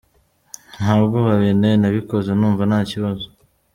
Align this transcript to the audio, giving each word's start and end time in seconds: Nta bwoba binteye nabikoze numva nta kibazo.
Nta 0.77 0.91
bwoba 1.01 1.31
binteye 1.41 1.75
nabikoze 1.79 2.29
numva 2.35 2.63
nta 2.69 2.79
kibazo. 2.89 3.27